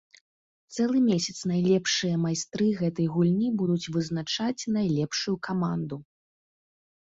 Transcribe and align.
Цэлы 0.75 1.01
месяц 1.09 1.35
найлепшыя 1.51 2.15
майстры 2.23 2.67
гэтай 2.79 3.07
гульні 3.17 3.49
будуць 3.59 3.91
вызначаць 3.97 4.67
найлепшую 4.79 5.35
каманду. 5.51 6.01